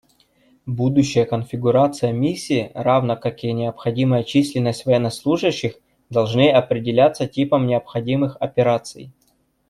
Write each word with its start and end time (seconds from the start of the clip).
Будущая 0.65 1.25
конфигурация 1.25 2.11
Миссии, 2.11 2.71
равно 2.73 3.15
как 3.15 3.43
и 3.43 3.53
необходимая 3.53 4.23
численность 4.23 4.87
военнослужащих, 4.87 5.75
должны 6.09 6.49
определяться 6.49 7.27
типом 7.27 7.67
необходимых 7.67 8.35
операций. 8.39 9.11